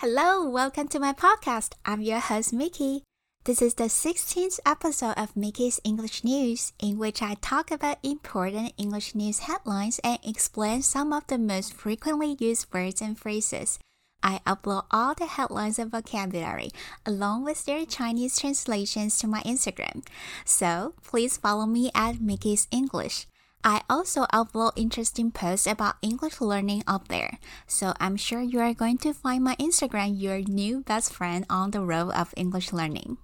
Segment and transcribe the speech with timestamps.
[0.00, 1.74] Hello, welcome to my podcast.
[1.84, 3.02] I'm your host, Mickey.
[3.44, 8.72] This is the 16th episode of Mickey's English News, in which I talk about important
[8.78, 13.78] English news headlines and explain some of the most frequently used words and phrases.
[14.22, 16.70] I upload all the headlines and vocabulary
[17.04, 20.06] along with their Chinese translations to my Instagram.
[20.46, 23.26] So please follow me at Mickey's English.
[23.61, 28.75] I also upload interesting posts about English learning up there, so I'm sure you are
[28.75, 33.17] going to find my Instagram your new best friend on the road of English learning.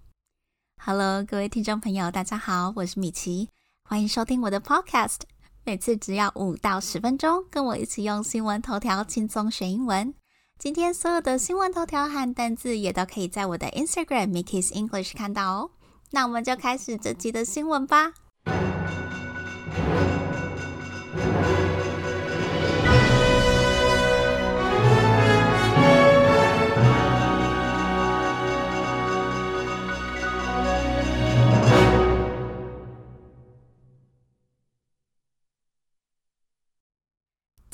[0.84, 3.50] Hello，各位听众朋友，大家好，我是米奇，
[3.84, 5.20] 欢迎收听我的 Podcast。
[5.63, 10.12] 每次只要五到十分钟，跟我一起用新闻头条轻松学英文。
[10.58, 15.72] 今天所有的新闻头条和单字也都可以在我的 Instagram Mickey's English 看到哦。
[16.09, 18.13] 那我们就开始这集的新闻吧。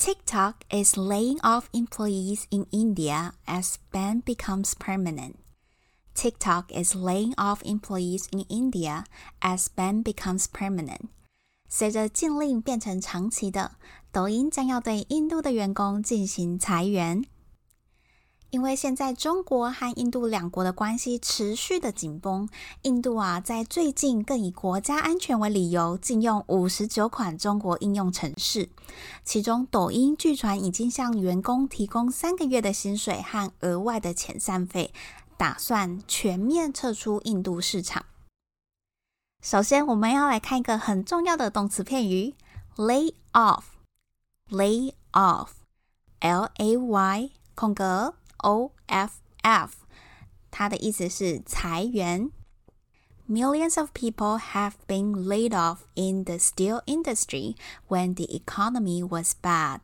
[0.02, 5.34] TikTok is laying off employees in India as ban becomes permanent.
[6.14, 9.04] TikTok is laying off employees in India
[9.40, 11.08] as ban becomes permanent.
[11.68, 13.72] 随着禁令变成长期的，
[14.10, 17.24] 抖音将要对印度的员工进行裁员。
[18.53, 22.47] 因为现在中国和印度两国的关系持续的紧绷，
[22.83, 28.69] 印度啊在最近更以国家安全为理由禁用五十九款中国应用程式，
[29.25, 34.93] 其中抖音据传已经向员工提供三个月的薪水和额外的遣散费，
[35.35, 38.05] 打算全面撤出印度市场。
[39.41, 42.35] 首先，我们要来看一个很重要的动词片语
[42.75, 48.13] ：lay off，lay off，l a y 空格。
[48.42, 49.74] O F F，
[50.50, 52.30] 它的意思是裁员。
[53.28, 57.56] Millions of people have been laid off in the steel industry
[57.88, 59.80] when the economy was bad.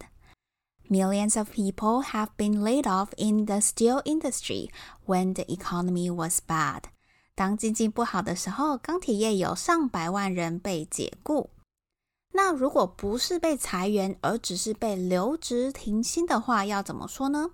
[0.89, 4.71] Millions of people have been laid off in the steel industry
[5.07, 6.85] when the economy was bad.
[7.35, 11.51] 当经济不好的时候，钢铁业有上百万人被解雇。
[12.33, 17.51] 那如果不是被裁员，而只是被留职停薪的话，要怎么说呢？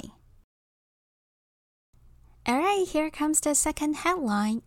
[2.46, 4.60] Alright, here comes the second headline.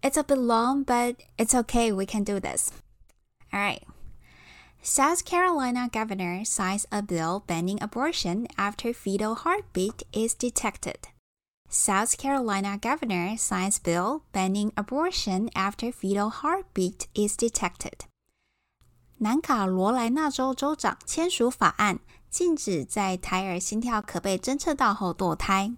[0.00, 2.70] It's a bit long, but it's okay, we can do this.
[3.52, 3.82] Alright.
[4.80, 11.08] South Carolina governor signs a bill banning abortion after fetal heartbeat is detected.
[11.68, 18.06] South Carolina governor signs bill banning abortion after fetal heartbeat is detected.
[19.18, 21.98] 南卡罗来纳州州长签署法案，
[22.30, 25.74] 禁止在胎儿心跳可被侦测到后堕胎。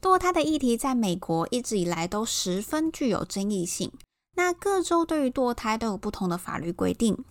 [0.00, 3.92] 堕胎的议题在美国一直以来都十分具有争议性。
[4.34, 7.24] 那各州对于堕胎都有不同的法律规定。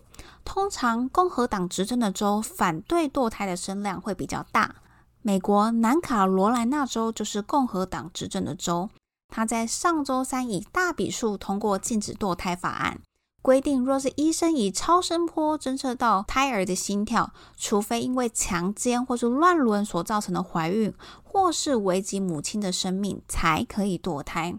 [0.44, 4.76] 通常共和党执政的州反对堕胎的声量会比较大。
[5.22, 8.88] 美国南卡罗来纳州就是共和党执政的州，
[9.28, 13.00] 他在上周三以大比数通过禁止堕胎法案，
[13.42, 24.58] 规定若是医生以超声波侦测到胎儿的心跳，除非因为强奸或是乱伦所造成的怀孕，或是危及母亲的生命，才可以堕胎。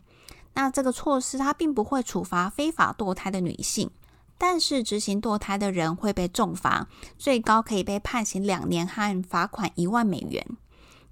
[0.54, 3.90] 那这个措施它并不会处罚非法堕胎的女性。
[4.44, 10.44] 但是执行堕胎的人会被重罚，最高可以被判刑两年和罚款一万美元。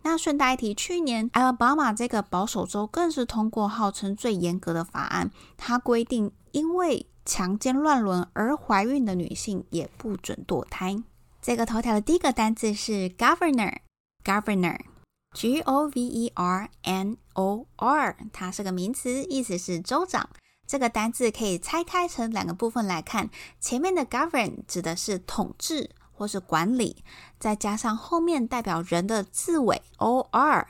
[0.01, 10.97] 那顺带一提，去年 Alabama 这个保守州更是通过号称最严格的法案，它规定因为强奸乱伦而怀孕的女性也不准堕胎。
[11.39, 20.27] 这个头条的第一个单字是 governor，governor，G O V E R N O R，它是个名词，意思是州长。
[20.69, 27.03] 这个单字可以拆开成两个部分来看，前面的 govern 指的是统治或是管理，
[27.39, 30.67] 再加上后面代表人的字尾 or，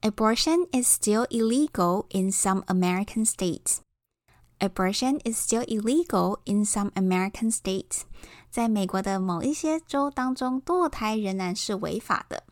[0.00, 3.80] Abortion is still illegal in some American states.
[4.58, 8.02] Abortion is still illegal in some American states.
[8.50, 12.42] 在美国的某一些州当中，堕胎仍然是违法的。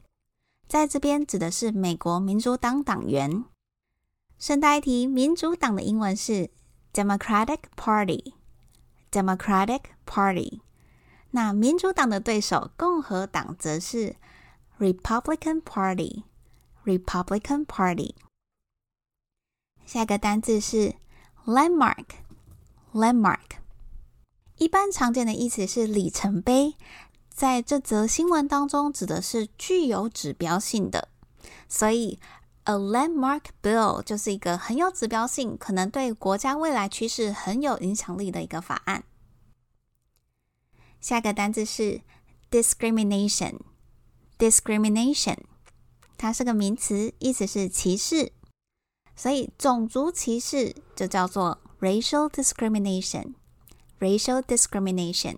[0.68, 3.46] 在这边指的是美国民主党党员。
[4.38, 6.50] 顺带一提，民主党的英文是
[6.92, 10.60] Democratic Party，Democratic Party。
[11.30, 14.16] 那民主党的对手共和党则是
[14.78, 16.24] Republican Party。
[16.84, 18.14] Republican Party。
[19.86, 20.94] 下一个单字是
[21.46, 22.04] landmark。
[22.92, 23.58] landmark
[24.56, 26.74] 一般常见的意思是里程碑，
[27.38, 31.08] 在这则新闻当中指的是具有指标性的，
[31.68, 32.18] 所以
[32.64, 39.04] a landmark bill 就是一个很有指标性，可能对国家未来趋势很有影响力的一个法案。
[41.00, 42.00] 下个单字是
[42.50, 45.36] discrimination，discrimination，
[46.16, 48.32] 它是个名词，意思是歧视，
[49.14, 55.36] 所以种族歧视就叫做 racial discrimination，racial discrimination。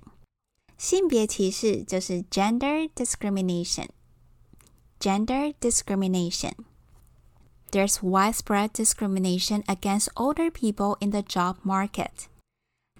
[0.79, 12.27] 性别歧视就是 gender discrimination，gender discrimination。There's widespread discrimination against older people in the job market.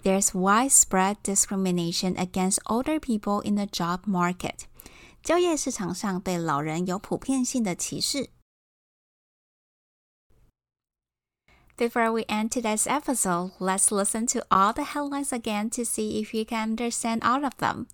[0.02, 4.64] There's widespread discrimination against older people in the job market.
[5.22, 8.30] 就业市场上对老人有普遍性的歧视。
[11.80, 16.34] Before we end today's episode, let's listen to all the headlines again to see if
[16.34, 17.86] you can understand all of them.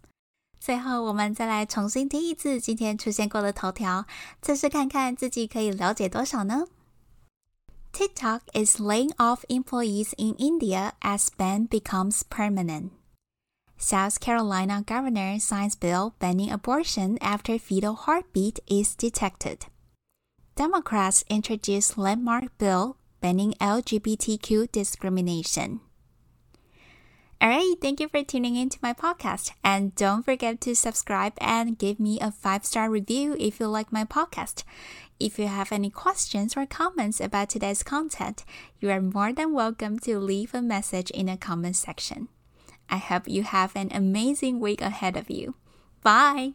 [0.61, 4.07] 最后，我们再来重新听一次今天出现过的头条，
[4.41, 6.67] 测试看看自己可以了解多少呢？
[7.93, 12.91] TikTok is laying off employees in India as ban becomes permanent.
[13.77, 19.67] South Carolina governor signs bill banning abortion after fetal heartbeat is detected.
[20.55, 25.82] Democrats introduce landmark bill banning LGBTQ discrimination.
[27.40, 29.52] All right, thank you for tuning into my podcast.
[29.64, 33.92] And don't forget to subscribe and give me a five star review if you like
[33.92, 34.64] my podcast.
[35.20, 38.44] If you have any questions or comments about today's content,
[38.80, 42.28] you are more than welcome to leave a message in the comment section.
[42.90, 45.54] I hope you have an amazing week ahead of you.
[46.02, 46.54] Bye!